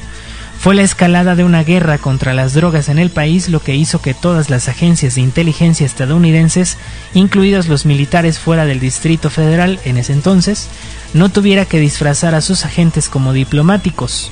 [0.59, 4.01] Fue la escalada de una guerra contra las drogas en el país lo que hizo
[4.01, 6.77] que todas las agencias de inteligencia estadounidenses,
[7.13, 10.67] incluidos los militares fuera del Distrito Federal en ese entonces,
[11.13, 14.31] no tuviera que disfrazar a sus agentes como diplomáticos.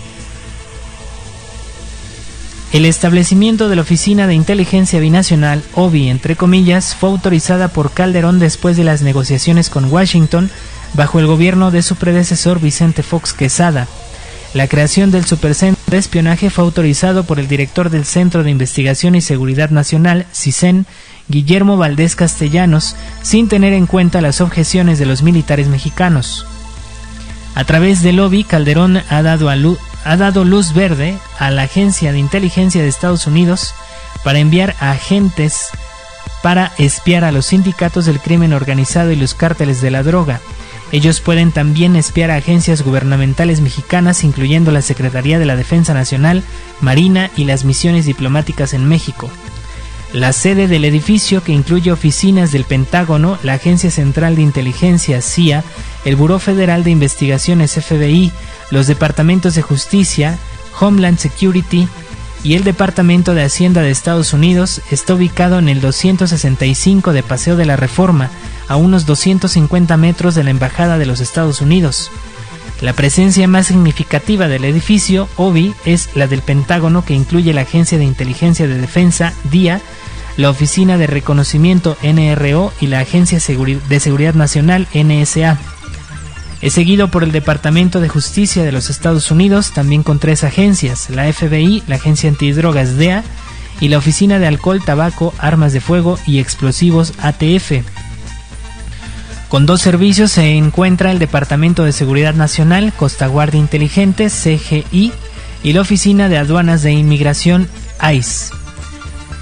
[2.74, 8.40] El establecimiento de la Oficina de Inteligencia Binacional, OBI entre comillas, fue autorizada por Calderón
[8.40, 10.50] después de las negociaciones con Washington
[10.94, 13.88] bajo el gobierno de su predecesor Vicente Fox Quesada.
[14.56, 19.14] La creación del Supercentro de Espionaje fue autorizado por el director del Centro de Investigación
[19.14, 20.86] y Seguridad Nacional, CISEN,
[21.28, 26.48] Guillermo Valdés Castellanos, sin tener en cuenta las objeciones de los militares mexicanos.
[27.54, 32.14] A través del lobby, Calderón ha dado, luz, ha dado luz verde a la Agencia
[32.14, 33.74] de Inteligencia de Estados Unidos
[34.24, 35.68] para enviar agentes
[36.42, 40.40] para espiar a los sindicatos del crimen organizado y los cárteles de la droga.
[40.92, 46.44] Ellos pueden también espiar a agencias gubernamentales mexicanas, incluyendo la Secretaría de la Defensa Nacional,
[46.80, 49.30] Marina y las misiones diplomáticas en México.
[50.14, 55.64] La sede del edificio, que incluye oficinas del Pentágono, la Agencia Central de Inteligencia CIA,
[56.06, 58.32] el Buró Federal de Investigaciones FBI,
[58.72, 60.38] los departamentos de Justicia,
[60.80, 61.88] Homeland Security
[62.46, 67.56] y el Departamento de Hacienda de Estados Unidos está ubicado en el 265 de Paseo
[67.56, 68.30] de la Reforma,
[68.68, 72.12] a unos 250 metros de la Embajada de los Estados Unidos.
[72.82, 77.98] La presencia más significativa del edificio, OBI, es la del Pentágono que incluye la Agencia
[77.98, 79.82] de Inteligencia de Defensa, DIA,
[80.38, 85.58] la Oficina de Reconocimiento NRO y la Agencia de Seguridad Nacional NSA.
[86.66, 91.12] Es seguido por el Departamento de Justicia de los Estados Unidos, también con tres agencias,
[91.12, 93.24] la FBI, la Agencia Antidrogas DEA
[93.80, 97.84] y la Oficina de Alcohol, Tabaco, Armas de Fuego y Explosivos ATF.
[99.48, 105.14] Con dos servicios se encuentra el Departamento de Seguridad Nacional, Costa Guardia Inteligente, CGI,
[105.62, 107.70] y la Oficina de Aduanas de Inmigración,
[108.12, 108.65] ICE.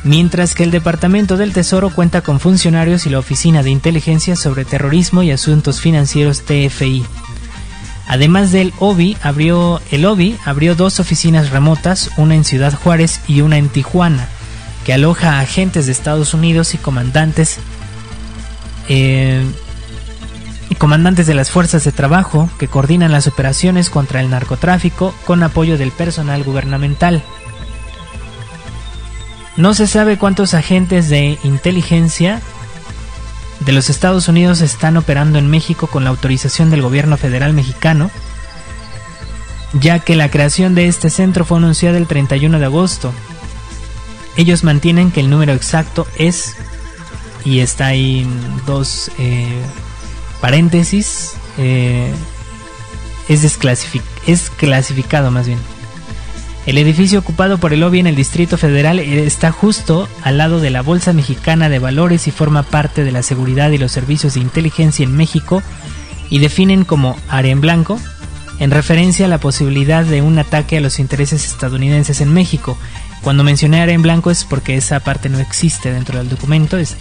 [0.03, 4.65] Mientras que el Departamento del Tesoro cuenta con funcionarios y la Oficina de Inteligencia sobre
[4.65, 7.05] Terrorismo y Asuntos Financieros TFI.
[8.07, 13.41] Además del OBI, abrió, el OBI abrió dos oficinas remotas, una en Ciudad Juárez y
[13.41, 14.27] una en Tijuana,
[14.85, 17.59] que aloja a agentes de Estados Unidos y comandantes
[18.89, 19.45] eh,
[20.69, 25.41] y comandantes de las fuerzas de trabajo que coordinan las operaciones contra el narcotráfico con
[25.43, 27.23] apoyo del personal gubernamental.
[29.55, 32.41] No se sabe cuántos agentes de inteligencia
[33.59, 38.09] de los Estados Unidos están operando en México con la autorización del gobierno federal mexicano,
[39.73, 43.13] ya que la creación de este centro fue anunciada el 31 de agosto.
[44.35, 46.55] Ellos mantienen que el número exacto es,
[47.45, 48.27] y está ahí
[48.65, 49.61] dos eh,
[50.41, 52.11] paréntesis, eh,
[53.29, 55.72] es, es clasificado más bien.
[56.65, 60.69] El edificio ocupado por el lobby en el Distrito Federal está justo al lado de
[60.69, 64.39] la Bolsa Mexicana de Valores y forma parte de la seguridad y los servicios de
[64.39, 65.61] inteligencia en México
[66.29, 67.99] y definen como área en blanco
[68.59, 72.77] en referencia a la posibilidad de un ataque a los intereses estadounidenses en México.
[73.21, 76.95] Cuando mencioné área en blanco es porque esa parte no existe dentro del documento, es,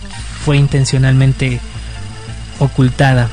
[0.44, 1.60] fue intencionalmente
[2.58, 3.28] ocultada.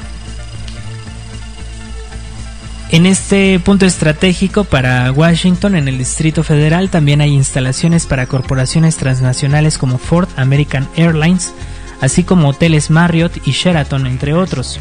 [2.92, 8.96] En este punto estratégico para Washington, en el Distrito Federal, también hay instalaciones para corporaciones
[8.96, 11.54] transnacionales como Ford, American Airlines,
[12.02, 14.80] así como hoteles Marriott y Sheraton, entre otros.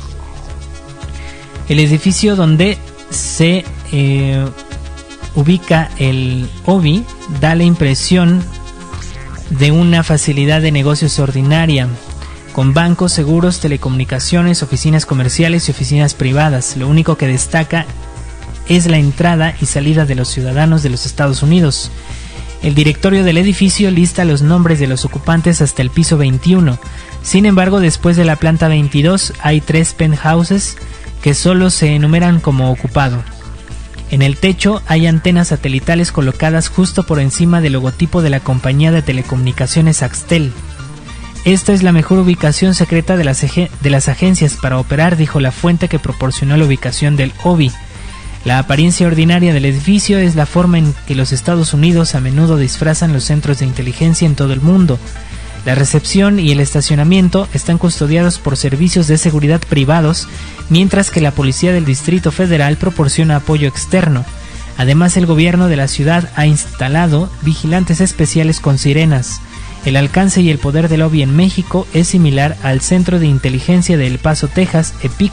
[1.68, 2.78] El edificio donde
[3.10, 4.46] se eh,
[5.34, 7.04] ubica el OBI
[7.42, 8.42] da la impresión
[9.50, 11.88] de una facilidad de negocios ordinaria,
[12.58, 16.76] con bancos, seguros, telecomunicaciones, oficinas comerciales y oficinas privadas.
[16.76, 17.86] Lo único que destaca
[18.68, 21.92] es la entrada y salida de los ciudadanos de los Estados Unidos.
[22.60, 26.80] El directorio del edificio lista los nombres de los ocupantes hasta el piso 21.
[27.22, 30.78] Sin embargo, después de la planta 22 hay tres penthouses
[31.22, 33.22] que solo se enumeran como ocupado.
[34.10, 38.90] En el techo hay antenas satelitales colocadas justo por encima del logotipo de la compañía
[38.90, 40.52] de telecomunicaciones Axtel.
[41.48, 45.98] Esta es la mejor ubicación secreta de las, agencias para operar, dijo la fuente que
[45.98, 47.72] proporcionó la ubicación del OBI.
[48.44, 52.58] La apariencia ordinaria del edificio es la forma en que los Estados Unidos a menudo
[52.58, 54.98] disfrazan los centros de inteligencia en todo el mundo.
[55.64, 60.28] La recepción y el estacionamiento están custodiados por servicios de seguridad privados,
[60.68, 64.26] mientras que la Policía del Distrito Federal proporciona apoyo externo.
[64.76, 69.40] Además, el gobierno de la ciudad ha instalado vigilantes especiales con sirenas.
[69.84, 73.96] El alcance y el poder del lobby en México es similar al Centro de Inteligencia
[73.96, 75.32] de El Paso, Texas, EPIC,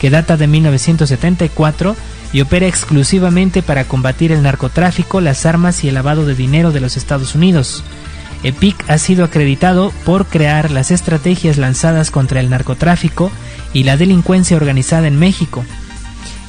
[0.00, 1.96] que data de 1974
[2.32, 6.80] y opera exclusivamente para combatir el narcotráfico, las armas y el lavado de dinero de
[6.80, 7.84] los Estados Unidos.
[8.42, 13.30] EPIC ha sido acreditado por crear las estrategias lanzadas contra el narcotráfico
[13.72, 15.64] y la delincuencia organizada en México.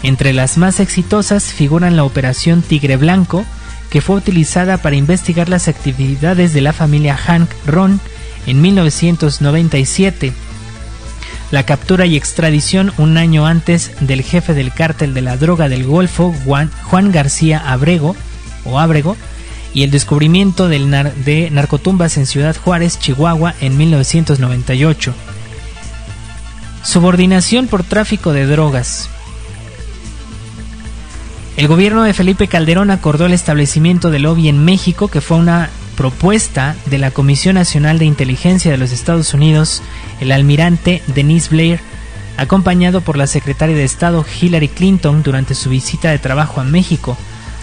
[0.03, 3.45] Entre las más exitosas figuran la Operación Tigre Blanco,
[3.89, 7.99] que fue utilizada para investigar las actividades de la familia Hank Ron
[8.45, 10.33] en 1997,
[11.51, 15.85] la captura y extradición un año antes del jefe del cártel de la droga del
[15.85, 18.15] Golfo, Juan, García Abrego,
[18.65, 19.15] o Abrego,
[19.73, 25.13] y el descubrimiento de narcotumbas en Ciudad Juárez, Chihuahua, en 1998.
[26.83, 29.09] Subordinación por tráfico de drogas.
[31.57, 35.71] El gobierno de Felipe Calderón acordó el establecimiento del lobby en México, que fue una
[35.95, 39.81] propuesta de la Comisión Nacional de Inteligencia de los Estados Unidos,
[40.19, 41.79] el almirante Denise Blair,
[42.37, 47.17] acompañado por la secretaria de Estado Hillary Clinton durante su visita de trabajo a México,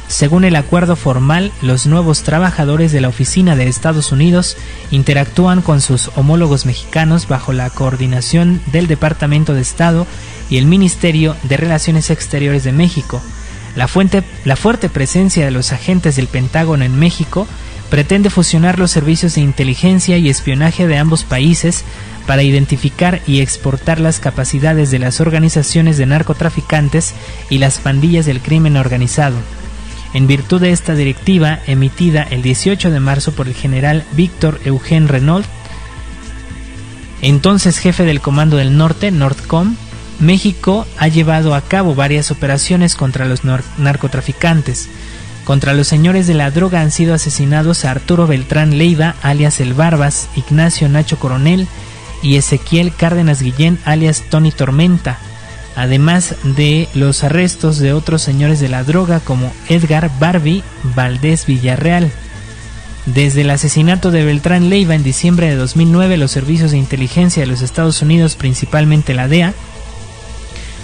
[0.08, 4.56] según el acuerdo formal, los nuevos trabajadores de la Oficina de Estados Unidos
[4.90, 10.06] interactúan con sus homólogos mexicanos bajo la coordinación del Departamento de Estado
[10.50, 13.22] y el Ministerio de Relaciones Exteriores de México.
[13.76, 17.46] La, fuerte presencia de los agentes del Pentágono en México
[17.90, 21.84] pretende fusionar los servicios de inteligencia y espionaje de ambos países
[22.26, 27.14] para identificar y exportar las capacidades de las organizaciones de narcotraficantes
[27.50, 29.36] y las pandillas del crimen organizado.
[30.14, 35.08] En virtud de esta directiva emitida el 18 de marzo por el general Víctor Eugène
[35.08, 35.44] Renault,
[37.20, 39.76] entonces jefe del Comando del Norte, Nordcom,
[40.20, 43.42] México ha llevado a cabo varias operaciones contra los
[43.78, 44.88] narcotraficantes.
[45.44, 49.74] Contra los señores de la droga han sido asesinados a Arturo Beltrán Leiva, alias El
[49.74, 51.68] Barbas, Ignacio Nacho Coronel
[52.22, 55.18] y Ezequiel Cárdenas Guillén, alias Tony Tormenta
[55.76, 60.62] además de los arrestos de otros señores de la droga como Edgar Barbie
[60.94, 62.10] Valdés Villarreal.
[63.06, 67.46] Desde el asesinato de Beltrán Leiva en diciembre de 2009, los servicios de inteligencia de
[67.46, 69.52] los Estados Unidos, principalmente la DEA,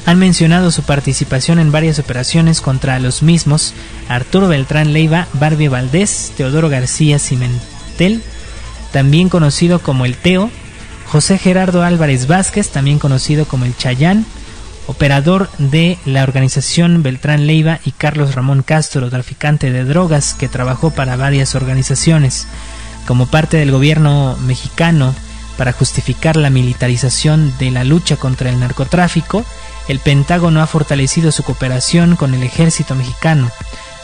[0.07, 3.75] han mencionado su participación en varias operaciones contra los mismos
[4.09, 8.23] Arturo Beltrán Leiva, Barbie Valdés, Teodoro García Cimentel,
[8.93, 10.51] también conocido como el Teo,
[11.07, 14.25] José Gerardo Álvarez Vázquez, también conocido como el Chayán,
[14.87, 20.91] operador de la organización Beltrán Leiva y Carlos Ramón Castro, traficante de drogas que trabajó
[20.91, 22.47] para varias organizaciones.
[23.07, 25.15] Como parte del gobierno mexicano
[25.57, 29.45] para justificar la militarización de la lucha contra el narcotráfico,
[29.89, 33.51] el Pentágono ha fortalecido su cooperación con el ejército mexicano.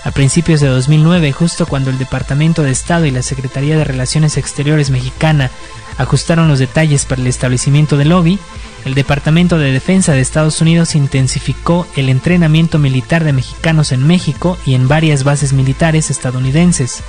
[0.05, 4.37] A principios de 2009, justo cuando el Departamento de Estado y la Secretaría de Relaciones
[4.37, 5.51] Exteriores mexicana
[5.99, 8.39] ajustaron los detalles para el establecimiento del lobby,
[8.85, 14.57] el Departamento de Defensa de Estados Unidos intensificó el entrenamiento militar de mexicanos en México
[14.65, 17.03] y en varias bases militares estadounidenses.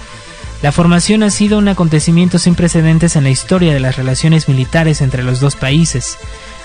[0.64, 5.02] La formación ha sido un acontecimiento sin precedentes en la historia de las relaciones militares
[5.02, 6.18] entre los dos países.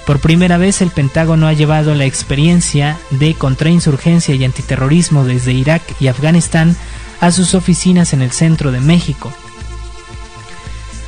[0.07, 5.82] Por primera vez el Pentágono ha llevado la experiencia de contrainsurgencia y antiterrorismo desde Irak
[6.00, 6.76] y Afganistán
[7.20, 9.32] a sus oficinas en el centro de México.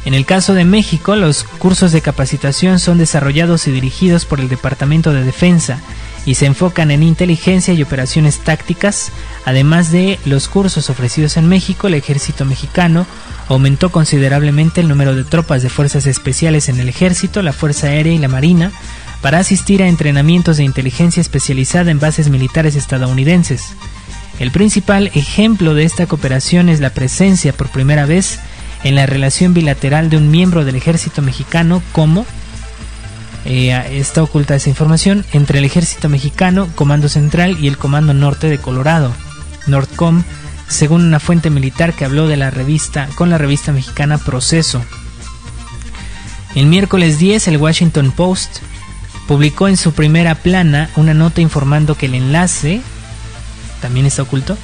[0.04, 4.48] En el caso de México, los cursos de capacitación son desarrollados y dirigidos por el
[4.48, 5.80] Departamento de Defensa.
[6.26, 9.12] Y se enfocan en inteligencia y operaciones tácticas.
[9.44, 13.06] Además de los cursos ofrecidos en México, el ejército mexicano
[13.48, 18.14] aumentó considerablemente el número de tropas de fuerzas especiales en el ejército, la Fuerza Aérea
[18.14, 18.72] y la Marina
[19.20, 23.74] para asistir a entrenamientos de inteligencia especializada en bases militares estadounidenses.
[24.38, 28.40] El principal ejemplo de esta cooperación es la presencia por primera vez
[28.82, 32.26] en la relación bilateral de un miembro del ejército mexicano como
[33.44, 38.48] eh, está oculta esa información entre el ejército mexicano, Comando Central y el Comando Norte
[38.48, 39.12] de Colorado,
[39.66, 40.22] Nordcom,
[40.68, 44.82] según una fuente militar que habló de la revista con la revista mexicana Proceso.
[46.54, 48.58] El miércoles 10 el Washington Post
[49.26, 52.80] publicó en su primera plana una nota informando que el enlace
[53.80, 54.56] también está oculto.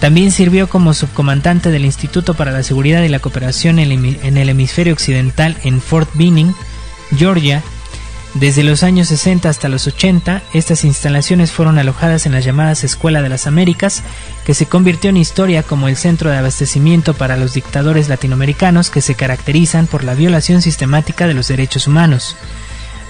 [0.00, 4.92] También sirvió como subcomandante del Instituto para la Seguridad y la Cooperación en el Hemisferio
[4.92, 6.54] Occidental en Fort Benning,
[7.16, 7.62] Georgia.
[8.34, 13.20] Desde los años 60 hasta los 80, estas instalaciones fueron alojadas en las llamadas Escuela
[13.20, 14.02] de las Américas,
[14.46, 19.02] que se convirtió en historia como el centro de abastecimiento para los dictadores latinoamericanos que
[19.02, 22.36] se caracterizan por la violación sistemática de los derechos humanos.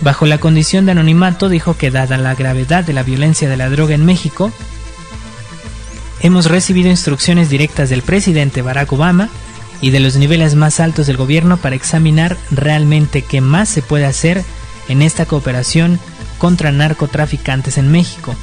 [0.00, 3.70] Bajo la condición de anonimato dijo que dada la gravedad de la violencia de la
[3.70, 4.50] droga en México,
[6.20, 9.28] hemos recibido instrucciones directas del presidente Barack Obama
[9.80, 14.06] y de los niveles más altos del gobierno para examinar realmente qué más se puede
[14.06, 14.44] hacer
[14.88, 15.98] en esta cooperación
[16.38, 18.34] contra narcotraficantes en México.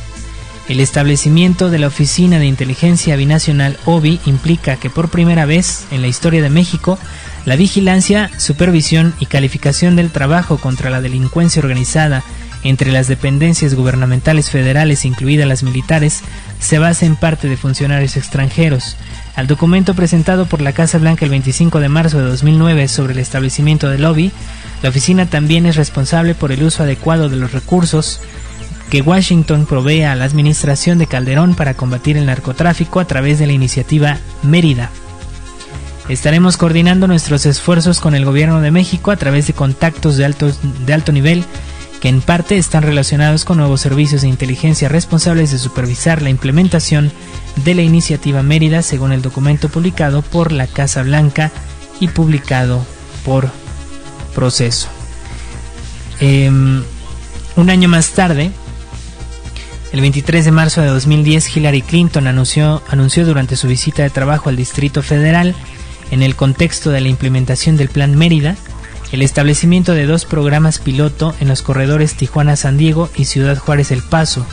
[0.70, 6.02] El establecimiento de la Oficina de Inteligencia Binacional OBI implica que por primera vez en
[6.02, 7.00] la historia de México,
[7.46, 12.24] la vigilancia, supervisión y calificación del trabajo contra la delincuencia organizada
[12.64, 16.22] entre las dependencias gubernamentales federales, incluidas las militares,
[16.60, 18.96] se basa en parte de funcionarios extranjeros.
[19.40, 23.20] Al documento presentado por la Casa Blanca el 25 de marzo de 2009 sobre el
[23.20, 24.34] establecimiento del lobby,
[24.84, 28.20] la oficina también es responsable por el uso adecuado de los recursos
[28.90, 33.48] que Washington provee a la administración de Calderón para combatir el narcotráfico a través de
[33.48, 34.90] la iniciativa Mérida.
[36.10, 40.54] Estaremos coordinando nuestros esfuerzos con el gobierno de México a través de contactos de,
[40.86, 41.46] de alto nivel
[42.02, 47.12] que en parte están relacionados con nuevos servicios de inteligencia responsables de supervisar la implementación
[47.58, 51.52] de la iniciativa Mérida según el documento publicado por la Casa Blanca
[52.00, 52.86] y publicado
[53.26, 53.50] por
[54.34, 54.88] Proceso.
[56.20, 56.84] Em,
[57.56, 58.52] un año más tarde,
[59.92, 64.50] el 23 de marzo de 2010, Hillary Clinton anunció, anunció durante su visita de trabajo
[64.50, 65.56] al Distrito Federal,
[66.12, 68.56] en el contexto de la implementación del Plan Mérida,
[69.12, 74.46] el establecimiento de dos programas piloto en los corredores Tijuana-San Diego y Ciudad Juárez-El Paso.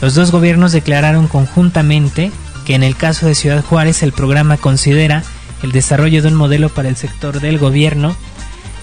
[0.00, 2.32] Los dos gobiernos declararon conjuntamente
[2.66, 5.22] que en el caso de Ciudad Juárez el programa considera
[5.62, 8.16] el desarrollo de un modelo para el sector del gobierno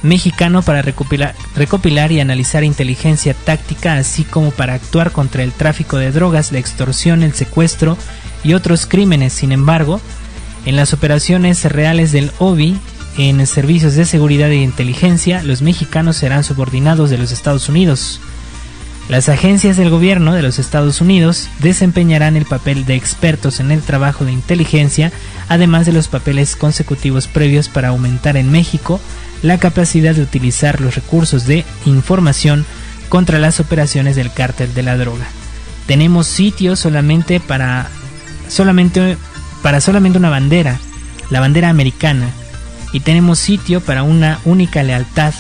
[0.01, 6.11] mexicano para recopilar, y analizar inteligencia táctica, así como para actuar contra el tráfico de
[6.11, 7.97] drogas, la extorsión, el secuestro
[8.43, 9.33] y otros crímenes.
[9.33, 9.99] Sin embargo,
[10.65, 12.77] en las operaciones reales del OBI,
[13.17, 18.21] en servicios de seguridad e inteligencia, los mexicanos serán subordinados de los Estados Unidos.
[19.09, 23.81] Las agencias del gobierno de los Estados Unidos desempeñarán el papel de expertos en el
[23.81, 25.11] trabajo de inteligencia,
[25.47, 28.99] además de los papeles consecutivos previos para aumentar en México
[29.41, 32.65] la capacidad de utilizar los recursos de información
[33.09, 35.25] contra las operaciones del cártel de la droga.
[35.87, 37.89] Tenemos sitios solamente para
[38.47, 39.17] solamente
[39.63, 40.79] para solamente una bandera,
[41.31, 42.29] la bandera americana,
[42.91, 45.33] y tenemos sitio para una única lealtad,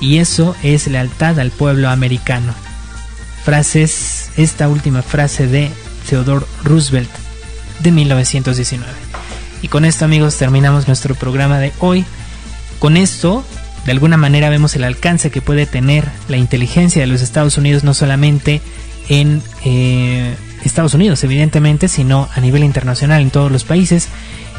[0.00, 2.54] y eso es lealtad al pueblo americano.
[3.44, 5.70] Frases, esta última frase de
[6.08, 7.10] Theodore Roosevelt
[7.80, 8.92] de 1919.
[9.62, 12.04] Y con esto amigos terminamos nuestro programa de hoy.
[12.78, 13.44] Con esto,
[13.86, 17.84] de alguna manera vemos el alcance que puede tener la inteligencia de los Estados Unidos,
[17.84, 18.60] no solamente
[19.08, 24.08] en eh, Estados Unidos, evidentemente, sino a nivel internacional en todos los países,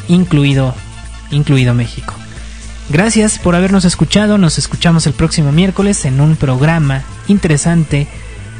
[0.07, 0.73] incluido,
[1.33, 2.13] incluido México.
[2.89, 8.07] Gracias por habernos escuchado, nos escuchamos el próximo miércoles en un programa interesante,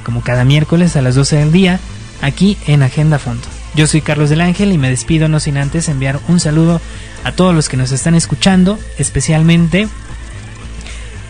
[0.04, 1.80] como cada miércoles a las 12 del día,
[2.22, 3.48] aquí en Agenda Fondo.
[3.76, 6.80] Yo soy Carlos del Ángel y me despido no sin antes enviar un saludo
[7.24, 9.88] a todos los que nos están escuchando, especialmente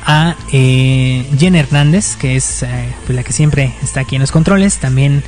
[0.05, 4.31] a eh, Jen Hernández, que es eh, pues, la que siempre está aquí en los
[4.31, 5.23] controles, también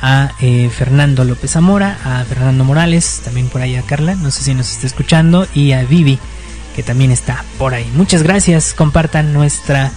[0.00, 4.42] a eh, Fernando López Zamora, a Fernando Morales, también por ahí a Carla, no sé
[4.42, 6.18] si nos está escuchando, y a Vivi,
[6.74, 7.90] que también está por ahí.
[7.94, 9.90] Muchas gracias, compartan nuestra,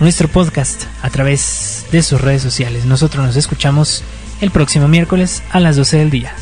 [0.00, 2.84] nuestro podcast a través de sus redes sociales.
[2.84, 4.02] Nosotros nos escuchamos
[4.40, 6.32] el próximo miércoles a las 12 del día.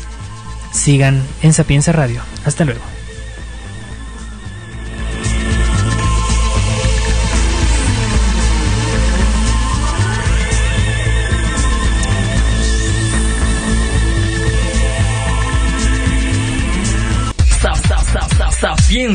[0.71, 2.21] Sigan en Sapienza Radio.
[2.45, 2.98] Hasta luego.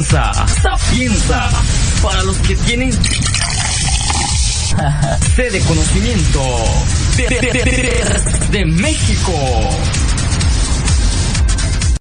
[0.03, 0.33] Sapienza.
[0.61, 1.49] Sapienza.
[2.03, 2.93] Para los que tienen
[5.37, 6.43] C de conocimiento
[7.17, 7.29] de,
[8.51, 9.33] de México.